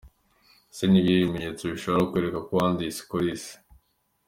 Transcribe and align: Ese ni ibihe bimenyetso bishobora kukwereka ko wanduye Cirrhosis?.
Ese 0.71 0.83
ni 0.87 0.97
ibihe 0.99 1.19
bimenyetso 1.23 1.63
bishobora 1.73 2.01
kukwereka 2.03 2.37
ko 2.47 2.51
wanduye 2.59 2.91
Cirrhosis?. 2.97 3.43